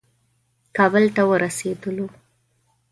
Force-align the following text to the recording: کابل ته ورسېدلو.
کابل 0.77 1.05
ته 1.15 1.21
ورسېدلو. 1.29 2.07